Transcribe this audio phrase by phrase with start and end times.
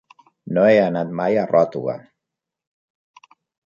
[0.57, 1.99] No he anat mai a Ròtova.